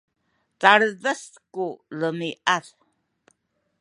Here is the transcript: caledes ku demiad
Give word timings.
caledes 0.61 1.21
ku 1.53 1.65
demiad 1.99 2.65